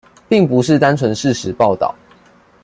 [0.27, 1.93] 並不是單純事實報導